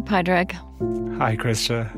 [0.00, 0.52] Hi, Pádraig.
[1.18, 1.90] Hi, Krista.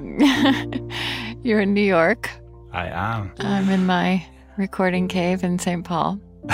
[1.45, 2.29] You're in New York.
[2.73, 3.33] I am.
[3.39, 5.85] I'm in my recording cave in St.
[5.85, 6.19] Paul.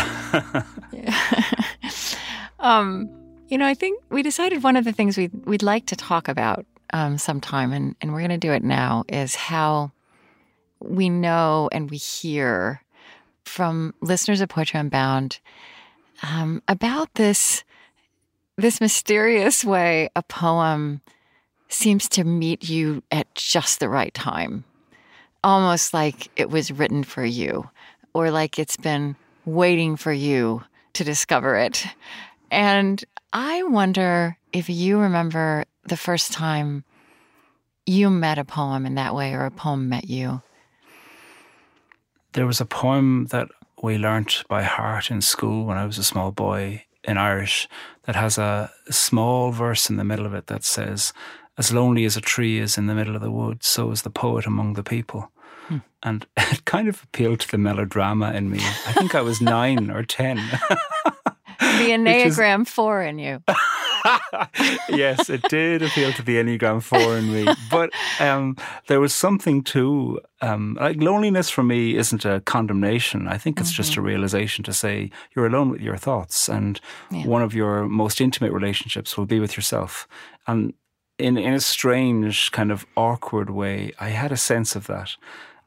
[2.60, 3.08] um,
[3.48, 6.28] you know, I think we decided one of the things we'd, we'd like to talk
[6.28, 9.90] about um, sometime, and, and we're going to do it now, is how
[10.80, 12.82] we know and we hear
[13.44, 15.40] from listeners of Poetry Unbound
[16.22, 17.64] um, about this
[18.58, 21.00] this mysterious way a poem
[21.68, 24.64] seems to meet you at just the right time,
[25.44, 27.68] almost like it was written for you,
[28.14, 30.62] or like it's been waiting for you
[30.94, 31.86] to discover it.
[32.50, 36.84] And I wonder if you remember the first time
[37.86, 40.42] you met a poem in that way or a poem met you.
[42.32, 43.48] There was a poem that
[43.82, 47.68] we learnt by heart in school when I was a small boy in Irish
[48.04, 51.12] that has a small verse in the middle of it that says,
[51.58, 54.10] As lonely as a tree is in the middle of the wood, so is the
[54.10, 55.32] poet among the people.
[55.66, 55.78] Hmm.
[56.04, 58.58] And it kind of appealed to the melodrama in me.
[58.60, 60.36] I think I was nine or 10.
[60.36, 60.78] the
[61.60, 62.68] Enneagram is...
[62.70, 63.42] 4 in you.
[64.88, 67.52] yes, it did appeal to the Enneagram 4 in me.
[67.70, 73.26] But um, there was something too, um, like loneliness for me isn't a condemnation.
[73.26, 73.76] I think it's mm-hmm.
[73.76, 74.06] just a mm-hmm.
[74.06, 76.48] realization to say you're alone with your thoughts.
[76.48, 77.26] And yeah.
[77.26, 80.06] one of your most intimate relationships will be with yourself.
[80.46, 80.74] And
[81.18, 85.16] in, in a strange, kind of awkward way, I had a sense of that.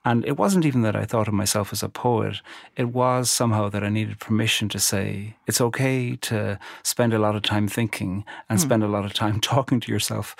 [0.04, 2.42] And it wasn't even that I thought of myself as a poet.
[2.76, 7.36] It was somehow that I needed permission to say, it's okay to spend a lot
[7.36, 8.62] of time thinking and mm.
[8.62, 10.36] spend a lot of time talking to yourself.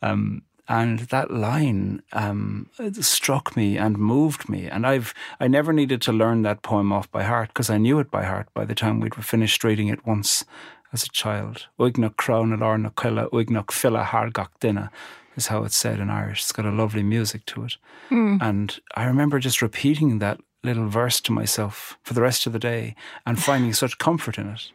[0.00, 4.66] Um, and that line um, struck me and moved me.
[4.66, 7.98] And I've I never needed to learn that poem off by heart because I knew
[7.98, 10.44] it by heart by the time we'd finished reading it once
[10.92, 11.66] as a child.
[11.78, 14.90] Uignach crown alorna killa, uignach filla hargach dinna
[15.36, 16.40] is how it's said in Irish.
[16.40, 17.76] It's got a lovely music to it.
[18.10, 18.42] Mm.
[18.42, 22.58] And I remember just repeating that little verse to myself for the rest of the
[22.58, 22.94] day
[23.26, 24.70] and finding such comfort in it.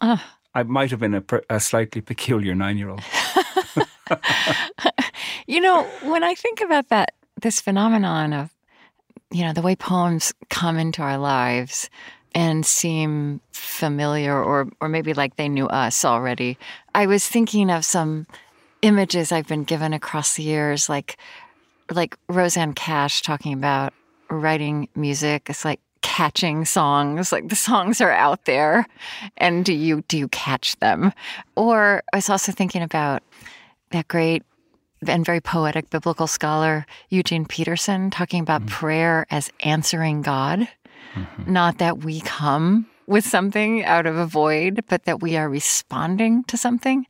[0.00, 0.18] Uh.
[0.54, 3.02] I might have been a, a slightly peculiar nine year old.
[5.48, 8.54] you know, when I think about that, this phenomenon of,
[9.32, 11.90] you know, the way poems come into our lives
[12.34, 16.58] and seem familiar or, or maybe like they knew us already,
[16.94, 18.26] I was thinking of some
[18.82, 21.16] images I've been given across the years, like
[21.90, 23.92] like Rosanne Cash talking about
[24.30, 25.48] writing music.
[25.48, 28.86] It's like catching songs like the songs are out there
[29.38, 31.10] and do you do you catch them
[31.56, 33.22] or i was also thinking about
[33.90, 34.42] that great
[35.08, 38.74] and very poetic biblical scholar eugene peterson talking about mm-hmm.
[38.74, 40.68] prayer as answering god
[41.14, 41.52] mm-hmm.
[41.52, 46.44] not that we come with something out of a void, but that we are responding
[46.44, 47.06] to something.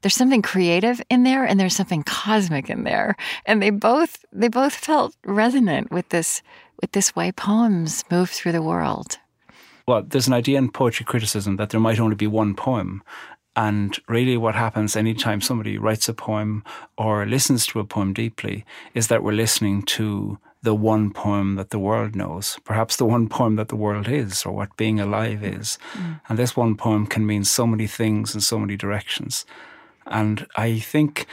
[0.00, 3.16] There's something creative in there and there's something cosmic in there.
[3.46, 6.42] And they both they both felt resonant with this
[6.80, 9.18] with this way poems move through the world.
[9.86, 13.02] Well, there's an idea in poetry criticism that there might only be one poem.
[13.56, 16.64] And really, what happens anytime somebody writes a poem
[16.98, 18.64] or listens to a poem deeply
[18.94, 23.28] is that we're listening to the one poem that the world knows, perhaps the one
[23.28, 25.78] poem that the world is, or what being alive is.
[25.92, 26.20] Mm.
[26.28, 29.44] And this one poem can mean so many things in so many directions.
[30.06, 31.26] And I think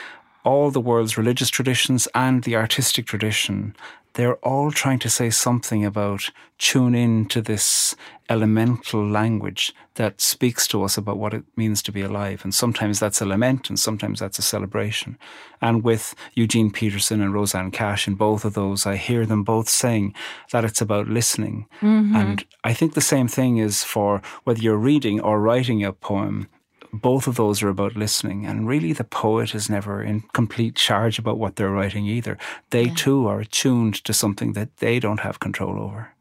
[0.44, 3.74] all the world's religious traditions and the artistic tradition
[4.22, 7.96] they're all trying to say something about tune in to this
[8.30, 12.42] elemental language that speaks to us about what it means to be alive.
[12.44, 15.18] And sometimes that's a lament and sometimes that's a celebration.
[15.60, 19.68] And with Eugene Peterson and Rosanne Cash in both of those, I hear them both
[19.68, 20.14] saying
[20.52, 21.66] that it's about listening.
[21.82, 22.16] Mm-hmm.
[22.16, 26.48] And I think the same thing is for whether you're reading or writing a poem
[26.94, 28.46] both of those are about listening.
[28.46, 32.38] And really, the poet is never in complete charge about what they're writing either.
[32.70, 32.94] They yeah.
[32.96, 36.14] too are attuned to something that they don't have control over.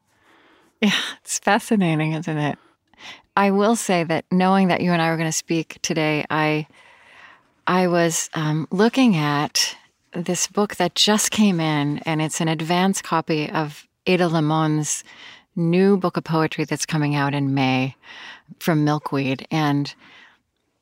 [0.80, 2.58] Yeah, it's fascinating, isn't it?
[3.36, 6.66] I will say that knowing that you and I were going to speak today, I
[7.66, 9.76] I was um, looking at
[10.12, 15.04] this book that just came in, and it's an advance copy of Ada Limón's
[15.54, 17.94] new book of poetry that's coming out in May
[18.58, 19.46] from Milkweed.
[19.50, 19.94] And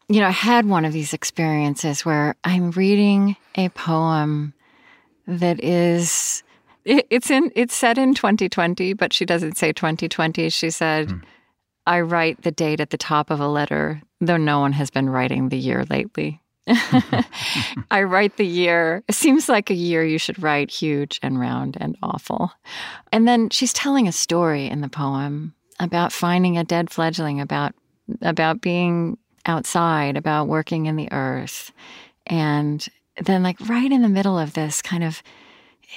[0.08, 4.54] you know, I had one of these experiences where I'm reading a poem
[5.26, 6.42] that is
[6.84, 10.48] it's in it's set in 2020, but she doesn't say 2020.
[10.48, 11.22] She said, mm.
[11.86, 15.10] "I write the date at the top of a letter, though no one has been
[15.10, 16.40] writing the year lately."
[17.90, 19.02] I write the year.
[19.08, 22.52] It seems like a year you should write huge and round and awful.
[23.12, 27.74] And then she's telling a story in the poem about finding a dead fledgling, about
[28.22, 31.72] about being outside, about working in the earth.
[32.26, 32.86] And
[33.20, 35.22] then, like right in the middle of this, kind of,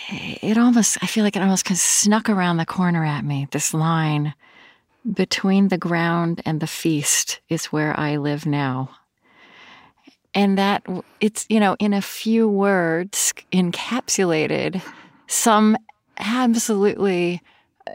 [0.09, 3.25] eh, it almost, I feel like it almost kind of snuck around the corner at
[3.25, 3.47] me.
[3.51, 4.33] This line
[5.13, 8.89] between the ground and the feast is where I live now.
[10.33, 10.87] And that
[11.19, 14.81] it's, you know, in a few words encapsulated
[15.27, 15.75] some
[16.17, 17.41] absolutely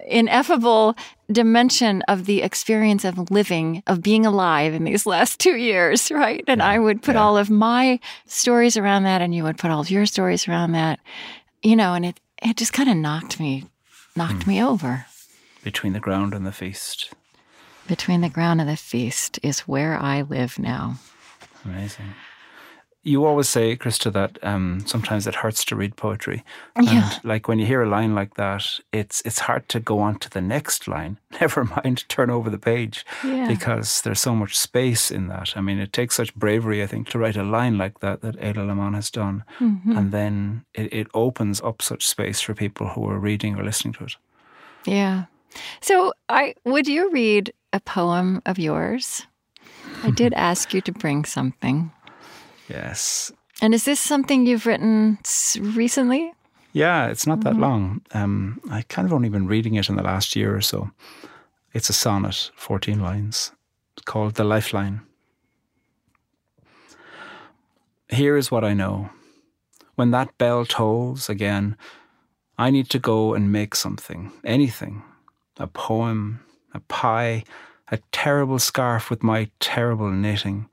[0.07, 0.97] ineffable
[1.31, 6.45] dimension of the experience of living, of being alive in these last two years, right?
[6.47, 7.23] And yeah, I would put yeah.
[7.23, 10.73] all of my stories around that, and you would put all of your stories around
[10.73, 11.01] that,
[11.63, 13.65] you know, and it it just kind of knocked me
[14.15, 14.51] knocked hmm.
[14.51, 15.07] me over.
[15.63, 17.13] Between the ground and the feast.
[17.89, 20.97] Between the ground and the feast is where I live now.
[21.65, 22.15] Amazing
[23.07, 26.45] you always say, Krista, that um, sometimes it hurts to read poetry.
[26.81, 27.13] Yeah.
[27.13, 30.19] And like when you hear a line like that, it's it's hard to go on
[30.19, 31.19] to the next line.
[31.41, 33.47] Never mind turn over the page, yeah.
[33.47, 35.57] because there's so much space in that.
[35.57, 38.37] I mean, it takes such bravery, I think, to write a line like that that
[38.41, 39.97] Ada Limón has done, mm-hmm.
[39.97, 43.95] and then it, it opens up such space for people who are reading or listening
[43.95, 44.17] to it.
[44.85, 45.27] Yeah.
[45.81, 49.27] So, I would you read a poem of yours?
[50.03, 51.93] I did ask you to bring something.
[52.69, 53.33] Yes.
[53.61, 55.19] And is this something you've written
[55.61, 56.33] recently?
[56.73, 57.63] Yeah, it's not that mm-hmm.
[57.63, 58.01] long.
[58.13, 60.91] Um, I kind of only been reading it in the last year or so.
[61.73, 63.53] It's a sonnet, 14 lines.
[63.97, 65.01] It's called The Lifeline.
[68.09, 69.11] Here is what I know.
[69.95, 71.77] When that bell tolls again,
[72.59, 75.03] I need to go and make something, anything.
[75.59, 77.45] A poem, a pie,
[77.91, 80.69] a terrible scarf with my terrible knitting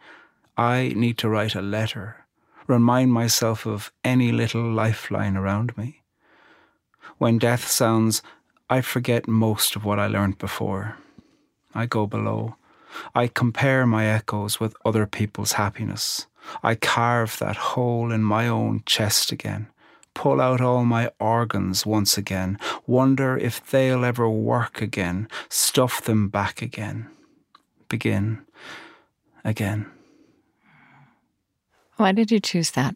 [0.58, 2.26] I need to write a letter,
[2.68, 6.04] remind myself of any little lifeline around me.
[7.18, 8.22] When death sounds,
[8.70, 10.98] I forget most of what I learned before.
[11.74, 12.56] I go below.
[13.16, 16.28] I compare my echoes with other people's happiness.
[16.62, 19.68] I carve that hole in my own chest again,
[20.14, 26.28] pull out all my organs once again, wonder if they'll ever work again, stuff them
[26.28, 27.08] back again,
[27.90, 28.42] begin
[29.44, 29.90] again.
[31.98, 32.95] Why did you choose that?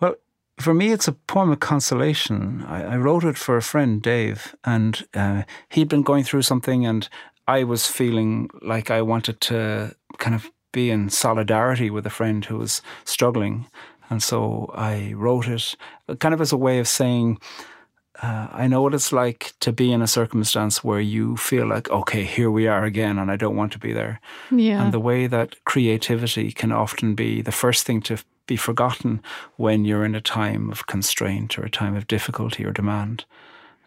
[0.00, 0.14] Well,
[0.58, 2.64] for me, it's a poem of consolation.
[2.66, 6.86] I, I wrote it for a friend, Dave, and uh, he'd been going through something,
[6.86, 7.08] and
[7.46, 12.44] I was feeling like I wanted to kind of be in solidarity with a friend
[12.44, 13.66] who was struggling.
[14.10, 15.74] And so I wrote it
[16.18, 17.38] kind of as a way of saying,
[18.22, 21.88] uh, I know what it's like to be in a circumstance where you feel like,
[21.90, 24.20] okay, here we are again, and I don't want to be there.
[24.50, 24.82] Yeah.
[24.82, 29.22] And the way that creativity can often be the first thing to be forgotten
[29.56, 33.24] when you're in a time of constraint or a time of difficulty or demand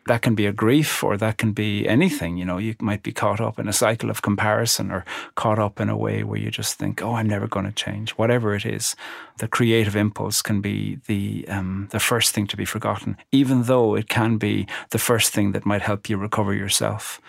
[0.08, 2.38] that can be a grief or that can be anything.
[2.38, 5.06] You know, you might be caught up in a cycle of comparison or
[5.36, 8.12] caught up in a way where you just think, oh, I'm never going to change.
[8.12, 8.96] Whatever it is,
[9.38, 13.96] the creative impulse can be the um, the first thing to be forgotten, even though
[13.96, 17.22] it can be the first thing that might help you recover yourself.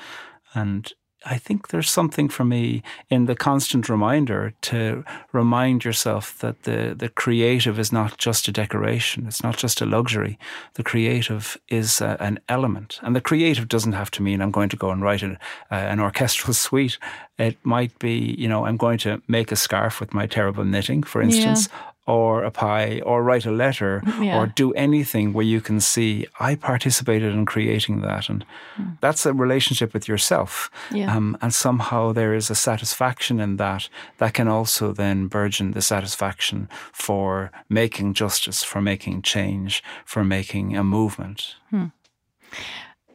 [0.55, 0.93] And
[1.25, 6.95] I think there's something for me in the constant reminder to remind yourself that the,
[6.97, 10.39] the creative is not just a decoration, it's not just a luxury.
[10.75, 12.99] The creative is a, an element.
[13.03, 15.39] And the creative doesn't have to mean I'm going to go and write an,
[15.71, 16.99] uh, an orchestral suite.
[17.39, 21.03] It might be, you know, I'm going to make a scarf with my terrible knitting,
[21.03, 24.37] for instance, yeah or a pie or write a letter yeah.
[24.37, 28.45] or do anything where you can see I participated in creating that and
[28.77, 28.99] mm.
[29.01, 31.15] that's a relationship with yourself yeah.
[31.15, 35.83] um, and somehow there is a satisfaction in that that can also then burgeon the
[35.83, 41.87] satisfaction for making justice for making change for making a movement hmm.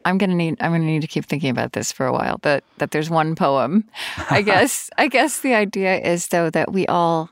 [0.04, 2.38] I'm gonna need I'm gonna need to keep thinking about this for a while.
[2.42, 3.84] That that there's one poem.
[4.30, 7.30] I guess I guess the idea is though that we all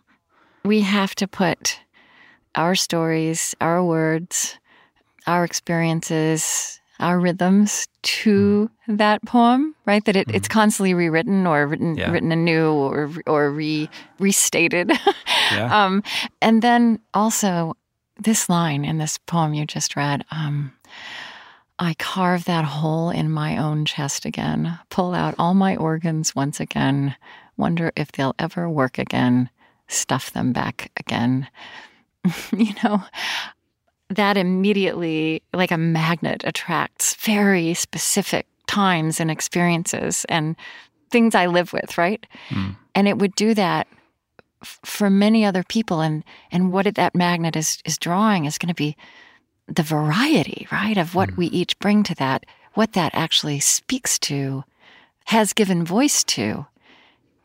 [0.67, 1.81] we have to put
[2.55, 4.59] our stories, our words,
[5.27, 8.99] our experiences, our rhythms to mm.
[8.99, 10.05] that poem, right?
[10.05, 10.35] That it, mm.
[10.35, 12.11] it's constantly rewritten or written yeah.
[12.11, 14.91] written anew or or re restated.
[15.53, 15.85] yeah.
[15.85, 16.03] um,
[16.41, 17.77] and then also
[18.19, 20.25] this line in this poem you just read.
[20.31, 20.73] Um,
[21.79, 26.59] I carve that hole in my own chest again, pull out all my organs once
[26.59, 27.15] again,
[27.59, 29.51] wonder if they'll ever work again
[29.89, 31.49] stuff them back again.
[32.57, 33.03] you know,
[34.11, 40.57] that immediately, like a magnet, attracts very specific times and experiences and
[41.11, 42.25] things I live with, right?
[42.49, 42.77] Mm.
[42.95, 43.87] And it would do that
[44.63, 46.01] f- for many other people.
[46.01, 48.97] And and what it, that magnet is is drawing is going to be
[49.67, 51.37] the variety, right, of what mm.
[51.37, 54.65] we each bring to that, what that actually speaks to,
[55.27, 56.67] has given voice to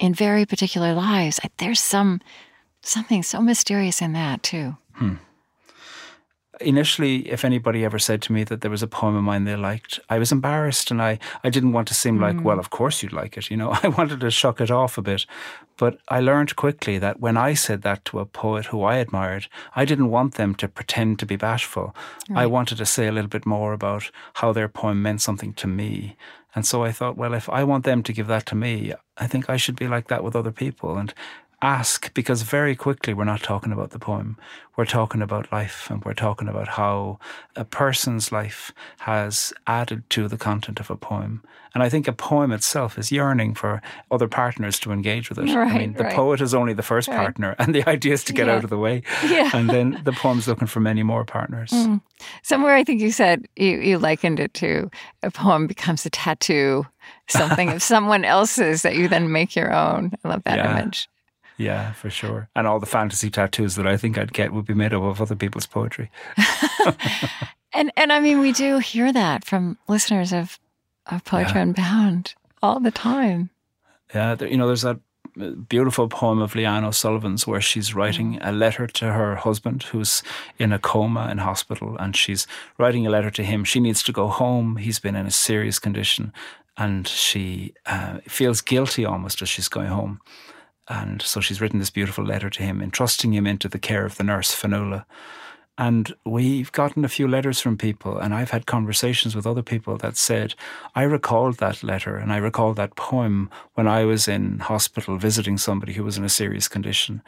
[0.02, 1.40] in very particular lives.
[1.58, 2.20] There's some
[2.82, 4.76] something so mysterious in that too.
[4.94, 5.16] Hmm
[6.62, 9.56] initially, if anybody ever said to me that there was a poem of mine they
[9.56, 12.22] liked, I was embarrassed and I, I didn't want to seem mm.
[12.22, 13.50] like, well, of course you'd like it.
[13.50, 15.26] You know, I wanted to shuck it off a bit.
[15.78, 19.48] But I learned quickly that when I said that to a poet who I admired,
[19.76, 21.96] I didn't want them to pretend to be bashful.
[22.30, 22.44] Right.
[22.44, 25.68] I wanted to say a little bit more about how their poem meant something to
[25.68, 26.16] me.
[26.54, 29.28] And so I thought, well, if I want them to give that to me, I
[29.28, 30.98] think I should be like that with other people.
[30.98, 31.14] And
[31.62, 34.38] ask because very quickly we're not talking about the poem.
[34.78, 37.20] We're talking about life and we're talking about how
[37.56, 41.44] a person's life has added to the content of a poem.
[41.74, 45.54] And I think a poem itself is yearning for other partners to engage with it.
[45.56, 46.16] Right, I mean, the right.
[46.16, 47.18] poet is only the first right.
[47.18, 48.56] partner, and the idea is to get yeah.
[48.56, 49.04] out of the way.
[49.26, 49.50] Yeah.
[49.54, 51.70] And then the poem's looking for many more partners.
[51.70, 52.02] Mm.
[52.44, 54.90] Somewhere I think you said you, you likened it to
[55.24, 56.86] a poem becomes a tattoo,
[57.30, 60.12] something of someone else's that you then make your own.
[60.26, 60.78] I love that yeah.
[60.78, 61.08] image.
[61.62, 62.50] Yeah, for sure.
[62.56, 65.22] And all the fantasy tattoos that I think I'd get would be made up of
[65.22, 66.10] other people's poetry.
[67.74, 70.60] and and I mean, we do hear that from listeners of
[71.08, 71.62] of Poetry yeah.
[71.64, 73.50] Unbound all the time.
[74.14, 75.00] Yeah, there, you know, there's that
[75.40, 78.40] uh, beautiful poem of Leanne O'Sullivan's where she's writing mm.
[78.42, 80.24] a letter to her husband who's
[80.60, 83.64] in a coma in hospital and she's writing a letter to him.
[83.64, 84.78] She needs to go home.
[84.78, 86.34] He's been in a serious condition
[86.78, 90.20] and she uh, feels guilty almost as she's going home.
[90.90, 94.18] And so she's written this beautiful letter to him, entrusting him into the care of
[94.18, 95.06] the nurse, Fionnuala.
[95.78, 99.98] And we've gotten a few letters from people, and I've had conversations with other people
[99.98, 100.54] that said,
[100.96, 105.58] I recalled that letter and I recalled that poem when I was in hospital visiting
[105.58, 107.24] somebody who was in a serious condition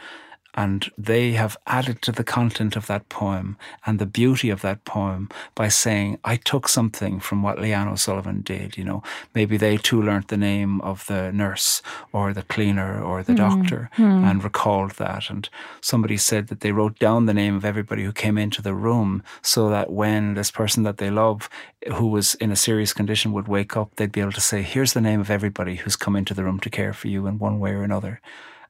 [0.55, 4.85] and they have added to the content of that poem and the beauty of that
[4.85, 8.77] poem by saying, I took something from what Leanne O'Sullivan did.
[8.77, 11.81] You know, maybe they too learnt the name of the nurse
[12.11, 13.37] or the cleaner or the mm.
[13.37, 14.23] doctor mm.
[14.29, 15.29] and recalled that.
[15.29, 15.49] And
[15.81, 19.23] somebody said that they wrote down the name of everybody who came into the room
[19.41, 21.49] so that when this person that they love,
[21.95, 24.93] who was in a serious condition, would wake up, they'd be able to say, Here's
[24.93, 27.59] the name of everybody who's come into the room to care for you in one
[27.59, 28.21] way or another.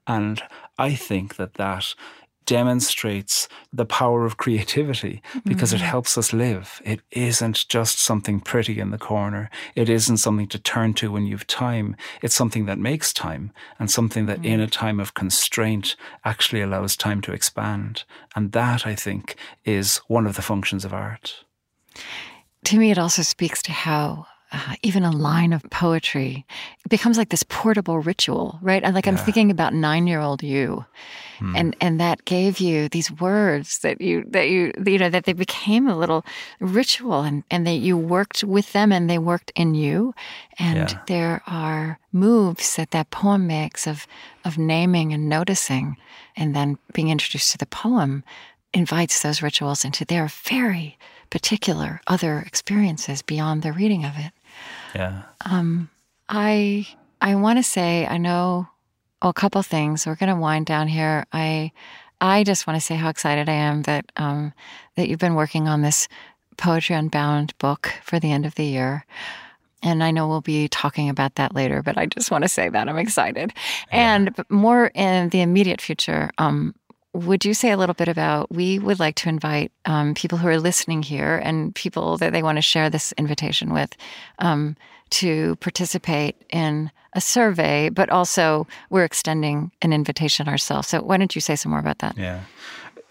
[0.07, 0.41] And
[0.77, 1.95] I think that that
[2.45, 5.83] demonstrates the power of creativity because mm-hmm.
[5.83, 6.81] it helps us live.
[6.83, 9.49] It isn't just something pretty in the corner.
[9.75, 11.95] It isn't something to turn to when you've time.
[12.21, 14.53] It's something that makes time and something that mm-hmm.
[14.53, 15.95] in a time of constraint
[16.25, 18.03] actually allows time to expand.
[18.35, 21.45] And that, I think, is one of the functions of art.
[22.65, 26.45] To me, it also speaks to how uh, even a line of poetry
[26.87, 28.83] becomes like this portable ritual, right?
[28.83, 29.13] And like yeah.
[29.13, 30.85] I'm thinking about nine year old you,
[31.39, 31.55] hmm.
[31.55, 35.33] and and that gave you these words that you that you you know that they
[35.33, 36.23] became a little
[36.59, 40.13] ritual, and and that you worked with them, and they worked in you,
[40.59, 40.99] and yeah.
[41.07, 44.05] there are moves that that poem makes of
[44.45, 45.97] of naming and noticing,
[46.37, 48.23] and then being introduced to the poem
[48.71, 50.97] invites those rituals into their very
[51.31, 54.31] particular other experiences beyond the reading of it.
[54.93, 55.23] Yeah.
[55.45, 55.89] Um,
[56.29, 56.87] I
[57.21, 58.67] I want to say I know
[59.21, 60.05] a couple things.
[60.05, 61.25] We're going to wind down here.
[61.31, 61.71] I
[62.21, 64.53] I just want to say how excited I am that um,
[64.95, 66.07] that you've been working on this
[66.57, 69.05] Poetry Unbound book for the end of the year.
[69.81, 72.69] And I know we'll be talking about that later, but I just want to say
[72.69, 73.51] that I'm excited.
[73.91, 74.15] Yeah.
[74.15, 76.73] And more in the immediate future, um,
[77.13, 78.51] would you say a little bit about?
[78.51, 82.41] We would like to invite um, people who are listening here and people that they
[82.41, 83.95] want to share this invitation with
[84.39, 84.75] um,
[85.11, 90.87] to participate in a survey, but also we're extending an invitation ourselves.
[90.87, 92.17] So, why don't you say some more about that?
[92.17, 92.41] Yeah.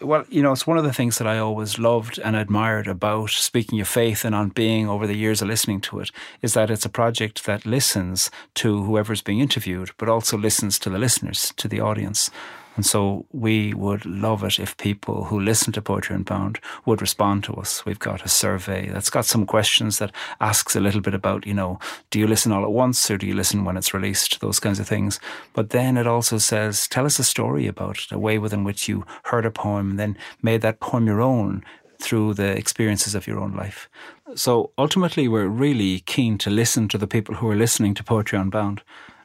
[0.01, 3.29] Well, you know, it's one of the things that I always loved and admired about
[3.29, 6.69] Speaking of Faith and on being over the years of listening to it is that
[6.69, 11.53] it's a project that listens to whoever's being interviewed, but also listens to the listeners,
[11.55, 12.29] to the audience.
[12.75, 17.43] And so we would love it if people who listen to Poetry Unbound would respond
[17.43, 17.85] to us.
[17.85, 20.11] We've got a survey that's got some questions that
[20.41, 23.27] asks a little bit about, you know, do you listen all at once or do
[23.27, 24.41] you listen when it's released?
[24.41, 25.19] Those kinds of things.
[25.53, 28.87] But then it also says, tell us a story about it, a way within which
[28.87, 31.63] you heard a poem and then made that poem your own
[31.99, 33.87] through the experiences of your own life.
[34.35, 38.37] So ultimately, we're really keen to listen to the people who are listening to Poetry
[38.39, 38.81] Unbound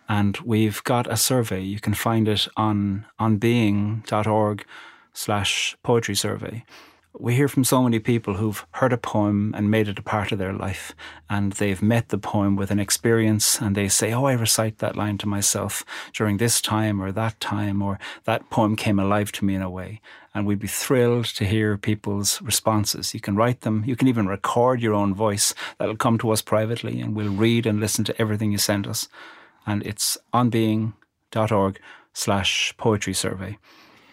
[0.08, 1.60] and we've got a survey.
[1.60, 4.64] You can find it on onbeing.org
[5.12, 6.64] slash poetry survey.
[7.20, 10.30] We hear from so many people who've heard a poem and made it a part
[10.30, 10.94] of their life,
[11.28, 14.94] and they've met the poem with an experience, and they say, Oh, I recite that
[14.94, 19.44] line to myself during this time or that time, or that poem came alive to
[19.44, 20.00] me in a way.
[20.32, 23.14] And we'd be thrilled to hear people's responses.
[23.14, 25.54] You can write them, you can even record your own voice.
[25.78, 29.08] That'll come to us privately, and we'll read and listen to everything you send us
[29.68, 31.78] and it's onbeing.org
[32.14, 33.58] slash poetry survey.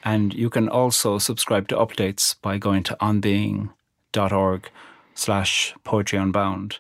[0.03, 4.69] And you can also subscribe to updates by going to onbeing.org
[5.13, 6.79] slash poetry unbound.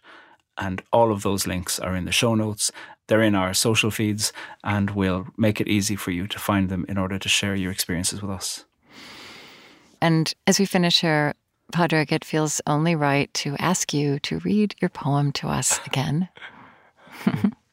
[0.57, 2.69] And all of those links are in the show notes.
[3.07, 6.85] They're in our social feeds, and we'll make it easy for you to find them
[6.89, 8.65] in order to share your experiences with us.
[10.01, 11.33] And as we finish here,
[11.71, 16.27] Pádraig, it feels only right to ask you to read your poem to us again.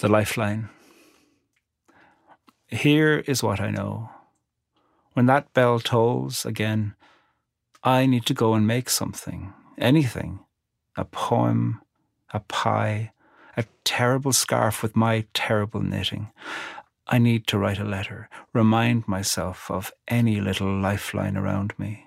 [0.00, 0.68] the lifeline.
[2.68, 4.10] Here is what I know.
[5.12, 6.94] When that bell tolls again,
[7.82, 10.40] I need to go and make something, anything
[10.96, 11.80] a poem,
[12.34, 13.12] a pie,
[13.56, 16.30] a terrible scarf with my terrible knitting.
[17.06, 22.06] I need to write a letter, remind myself of any little lifeline around me.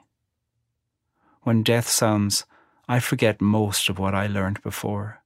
[1.41, 2.45] When death sounds,
[2.87, 5.22] I forget most of what I learned before.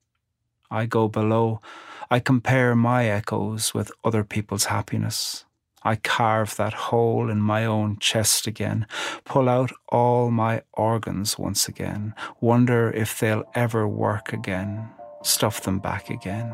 [0.70, 1.62] I go below,
[2.10, 5.46] I compare my echoes with other people's happiness.
[5.84, 8.88] I carve that hole in my own chest again,
[9.24, 14.90] pull out all my organs once again, wonder if they'll ever work again,
[15.24, 16.54] stuff them back again,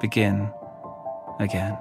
[0.00, 0.50] begin
[1.40, 1.76] again.